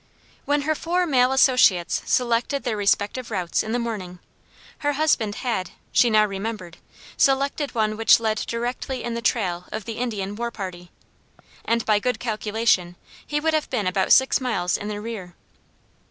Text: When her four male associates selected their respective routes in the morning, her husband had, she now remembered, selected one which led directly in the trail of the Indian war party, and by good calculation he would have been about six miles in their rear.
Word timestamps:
When 0.45 0.61
her 0.63 0.73
four 0.73 1.05
male 1.05 1.31
associates 1.31 2.01
selected 2.07 2.63
their 2.63 2.75
respective 2.75 3.29
routes 3.29 3.61
in 3.61 3.71
the 3.71 3.77
morning, 3.77 4.17
her 4.79 4.93
husband 4.93 5.35
had, 5.45 5.69
she 5.91 6.09
now 6.09 6.25
remembered, 6.25 6.77
selected 7.17 7.75
one 7.75 7.95
which 7.95 8.19
led 8.19 8.37
directly 8.47 9.03
in 9.03 9.13
the 9.13 9.21
trail 9.21 9.65
of 9.71 9.85
the 9.85 9.99
Indian 9.99 10.35
war 10.35 10.49
party, 10.49 10.89
and 11.63 11.85
by 11.85 11.99
good 11.99 12.19
calculation 12.19 12.95
he 13.27 13.39
would 13.39 13.53
have 13.53 13.69
been 13.69 13.85
about 13.85 14.11
six 14.11 14.41
miles 14.41 14.75
in 14.75 14.87
their 14.87 15.01
rear. 15.03 15.35